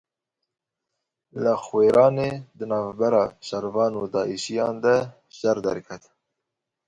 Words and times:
Li 1.43 1.53
Xwêranê 1.65 2.31
di 2.57 2.65
navbera 2.71 3.25
şervan 3.47 3.93
û 4.01 4.03
Daişiyan 4.13 4.75
de 4.83 4.95
şer 5.37 5.57
derket. 5.65 6.03